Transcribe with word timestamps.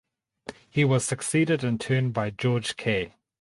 He 0.67 0.83
was 0.83 1.05
succeeded 1.05 1.63
in 1.63 1.77
turn 1.77 2.09
by 2.11 2.31
George 2.31 2.75
Kay. 2.75 3.13